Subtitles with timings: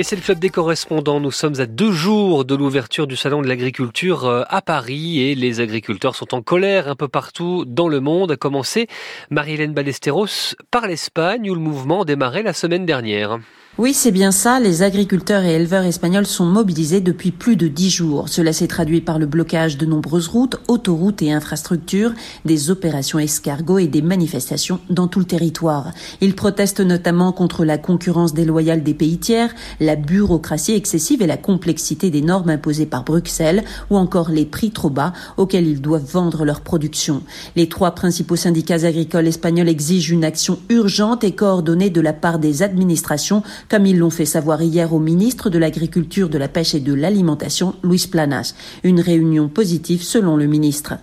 [0.00, 1.20] Et c'est le club des correspondants.
[1.20, 5.34] Nous sommes à deux jours de l'ouverture du salon de l'agriculture euh, à Paris et
[5.34, 8.32] les agriculteurs sont en colère un peu partout dans le monde.
[8.32, 8.86] A commencé
[9.28, 13.40] Marie-Hélène Ballesteros par l'Espagne où le mouvement démarrait la semaine dernière.
[13.80, 14.60] Oui, c'est bien ça.
[14.60, 18.28] Les agriculteurs et éleveurs espagnols sont mobilisés depuis plus de dix jours.
[18.28, 22.12] Cela s'est traduit par le blocage de nombreuses routes, autoroutes et infrastructures,
[22.44, 25.92] des opérations escargots et des manifestations dans tout le territoire.
[26.20, 31.38] Ils protestent notamment contre la concurrence déloyale des pays tiers, la bureaucratie excessive et la
[31.38, 36.04] complexité des normes imposées par Bruxelles ou encore les prix trop bas auxquels ils doivent
[36.04, 37.22] vendre leur production.
[37.56, 42.38] Les trois principaux syndicats agricoles espagnols exigent une action urgente et coordonnée de la part
[42.38, 46.74] des administrations, comme ils l'ont fait savoir hier au ministre de l'Agriculture, de la Pêche
[46.74, 48.54] et de l'Alimentation, Luis Planas.
[48.82, 50.94] Une réunion positive selon le ministre.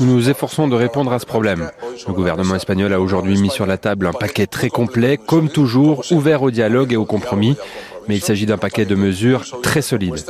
[0.00, 1.70] Nous nous efforçons de répondre à ce problème.
[2.06, 6.04] Le gouvernement espagnol a aujourd'hui mis sur la table un paquet très complet, comme toujours,
[6.10, 7.56] ouvert au dialogue et au compromis
[8.08, 10.24] mais il s'agit d'un paquet de mesures très solides.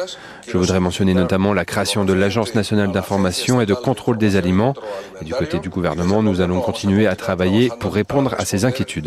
[0.47, 4.75] Je voudrais mentionner notamment la création de l'Agence nationale d'information et de contrôle des aliments.
[5.23, 9.07] Et du côté du gouvernement, nous allons continuer à travailler pour répondre à ces inquiétudes.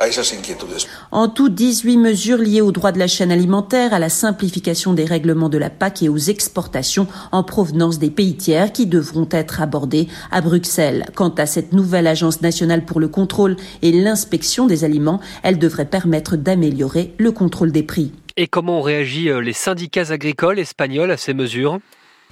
[1.12, 5.06] En tout, 18 mesures liées au droit de la chaîne alimentaire, à la simplification des
[5.06, 9.62] règlements de la PAC et aux exportations en provenance des pays tiers qui devront être
[9.62, 11.06] abordées à Bruxelles.
[11.16, 15.86] Quant à cette nouvelle Agence nationale pour le contrôle et l'inspection des aliments, elle devrait
[15.86, 18.12] permettre d'améliorer le contrôle des prix.
[18.38, 21.80] Et comment ont réagi euh, les syndicats agricoles espagnols à ces mesures?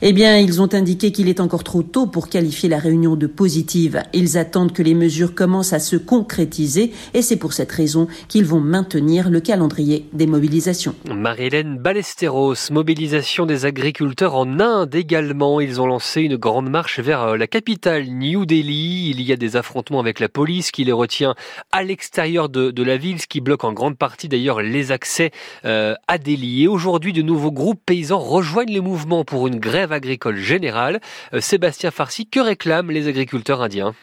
[0.01, 3.27] Eh bien, ils ont indiqué qu'il est encore trop tôt pour qualifier la réunion de
[3.27, 4.01] positive.
[4.13, 8.45] Ils attendent que les mesures commencent à se concrétiser et c'est pour cette raison qu'ils
[8.45, 10.95] vont maintenir le calendrier des mobilisations.
[11.13, 15.59] Marie-Hélène Ballesteros, mobilisation des agriculteurs en Inde également.
[15.59, 19.09] Ils ont lancé une grande marche vers euh, la capitale New Delhi.
[19.09, 21.35] Il y a des affrontements avec la police qui les retient
[21.73, 25.31] à l'extérieur de, la ville, ce qui bloque en grande partie d'ailleurs les accès
[25.65, 26.63] euh, à Delhi.
[26.63, 30.99] Et aujourd'hui, de nouveaux groupes paysans rejoignent les mouvements pour une grève agricole générale.
[31.33, 33.93] Euh, Sébastien Farcy, que réclament les agriculteurs indiens?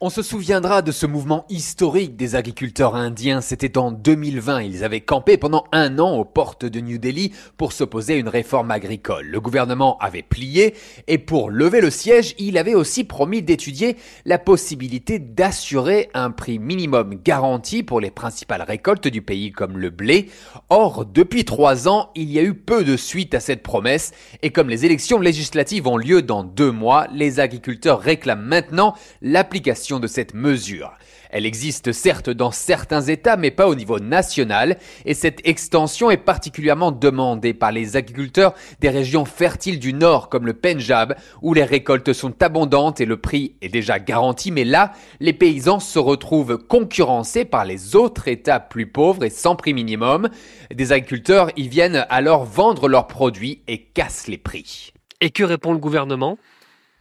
[0.00, 3.40] On se souviendra de ce mouvement historique des agriculteurs indiens.
[3.40, 4.60] C'était en 2020.
[4.62, 8.28] Ils avaient campé pendant un an aux portes de New Delhi pour s'opposer à une
[8.28, 9.26] réforme agricole.
[9.26, 10.74] Le gouvernement avait plié
[11.06, 13.96] et pour lever le siège, il avait aussi promis d'étudier
[14.26, 19.88] la possibilité d'assurer un prix minimum garanti pour les principales récoltes du pays comme le
[19.90, 20.28] blé.
[20.70, 24.12] Or, depuis trois ans, il y a eu peu de suite à cette promesse
[24.42, 29.83] et comme les élections législatives ont lieu dans deux mois, les agriculteurs réclament maintenant l'application
[29.84, 30.92] de cette mesure.
[31.30, 36.16] Elle existe certes dans certains États, mais pas au niveau national, et cette extension est
[36.16, 41.64] particulièrement demandée par les agriculteurs des régions fertiles du Nord, comme le Pendjab, où les
[41.64, 46.58] récoltes sont abondantes et le prix est déjà garanti, mais là, les paysans se retrouvent
[46.58, 50.28] concurrencés par les autres États plus pauvres et sans prix minimum.
[50.72, 54.92] Des agriculteurs y viennent alors vendre leurs produits et cassent les prix.
[55.20, 56.38] Et que répond le gouvernement?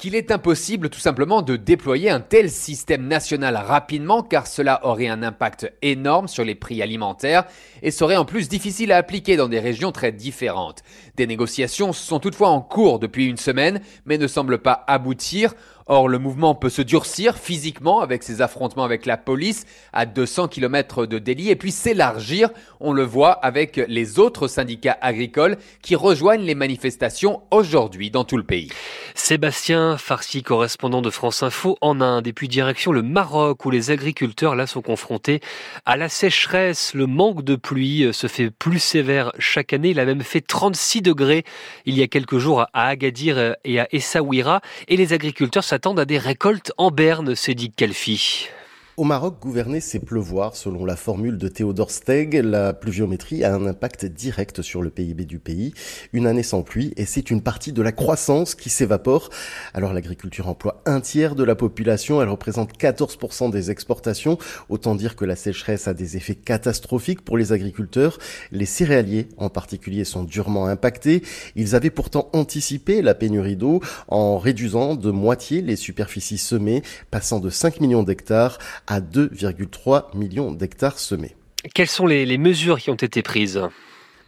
[0.04, 5.08] Qu'il est impossible tout simplement de déployer un tel système national rapidement car cela aurait
[5.08, 7.46] un impact énorme sur les prix alimentaires
[7.82, 10.84] et serait en plus difficile à appliquer dans des régions très différentes.
[11.16, 15.54] Des négociations sont toutefois en cours depuis une semaine mais ne semblent pas aboutir.
[15.88, 20.48] Or, le mouvement peut se durcir physiquement avec ses affrontements avec la police à 200
[20.48, 22.50] km de Delhi et puis s'élargir,
[22.80, 28.38] on le voit avec les autres syndicats agricoles qui rejoignent les manifestations aujourd'hui dans tout
[28.38, 28.70] le pays.
[29.16, 33.92] Sébastien Farsi, correspondant de France Info en Inde et puis direction le Maroc où les
[33.92, 35.42] agriculteurs là sont confrontés
[35.86, 36.94] à la sécheresse.
[36.94, 39.90] Le manque de pluie se fait plus sévère chaque année.
[39.90, 41.44] Il a même fait 36 degrés
[41.86, 46.06] il y a quelques jours à Agadir et à Essaouira et les agriculteurs s'attendent à
[46.06, 48.48] des récoltes en berne, c'est dit Calfi.
[48.96, 50.56] Au Maroc, gouverner, c'est pleuvoir.
[50.56, 55.26] Selon la formule de Théodore Steg, la pluviométrie a un impact direct sur le PIB
[55.26, 55.74] du pays.
[56.14, 59.32] Une année sans pluie, et c'est une partie de la croissance qui s'évapore.
[59.74, 64.38] Alors l'agriculture emploie un tiers de la population, elle représente 14% des exportations.
[64.70, 68.20] Autant dire que la sécheresse a des effets catastrophiques pour les agriculteurs.
[68.52, 71.24] Les céréaliers, en particulier, sont durement impactés.
[71.56, 77.40] Ils avaient pourtant anticipé la pénurie d'eau en réduisant de moitié les superficies semées, passant
[77.40, 81.36] de 5 millions d'hectares à 2,3 millions d'hectares semés.
[81.74, 83.62] Quelles sont les, mesures qui ont été prises?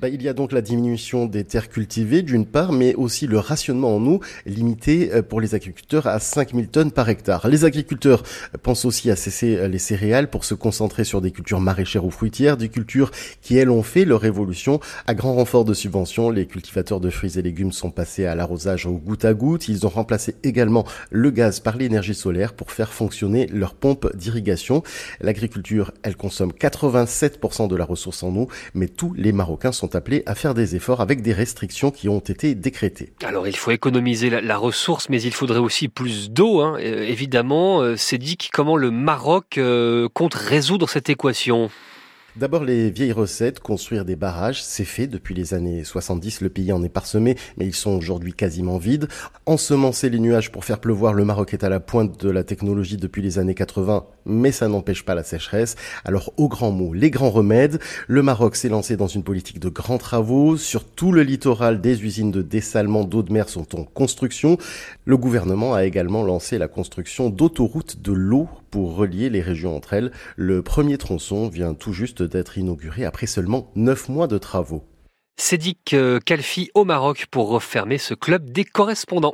[0.01, 3.39] Bah, il y a donc la diminution des terres cultivées d'une part, mais aussi le
[3.39, 7.47] rationnement en eau limité euh, pour les agriculteurs à 5000 tonnes par hectare.
[7.47, 8.23] Les agriculteurs
[8.61, 12.11] pensent aussi à cesser euh, les céréales pour se concentrer sur des cultures maraîchères ou
[12.11, 13.11] fruitières, des cultures
[13.41, 16.29] qui elles ont fait leur évolution à grand renfort de subventions.
[16.29, 19.69] Les cultivateurs de fruits et légumes sont passés à l'arrosage au goutte à goutte.
[19.69, 24.83] Ils ont remplacé également le gaz par l'énergie solaire pour faire fonctionner leurs pompes d'irrigation.
[25.21, 29.95] L'agriculture, elle consomme 87% de la ressource en eau, mais tous les Marocains sont sont
[29.95, 33.13] appelés à faire des efforts avec des restrictions qui ont été décrétées.
[33.23, 36.77] Alors il faut économiser la, ressource, mais il faudrait aussi plus d'eau, hein.
[36.79, 37.81] euh, évidemment.
[37.81, 41.69] Euh, c'est dit comment le Maroc euh, compte résoudre cette équation?
[42.35, 46.73] D'abord les vieilles recettes, construire des barrages, c'est fait depuis les années 70, le pays
[46.73, 49.07] en est parsemé, mais ils sont aujourd'hui quasiment vides.
[49.45, 52.97] Ensemencer les nuages pour faire pleuvoir, le Maroc est à la pointe de la technologie
[52.97, 55.75] depuis les années 80, mais ça n'empêche pas la sécheresse.
[56.03, 59.69] Alors aux grands mots, les grands remèdes, le Maroc s'est lancé dans une politique de
[59.69, 63.83] grands travaux, sur tout le littoral des usines de dessalement d'eau de mer sont en
[63.83, 64.57] construction.
[65.05, 69.93] Le gouvernement a également lancé la construction d'autoroutes de l'eau pour relier les régions entre
[69.93, 70.11] elles.
[70.35, 74.83] Le premier tronçon vient tout juste d'être inauguré après seulement 9 mois de travaux.
[75.37, 75.95] Cédic
[76.25, 79.33] Kalfi au Maroc pour refermer ce club des correspondants.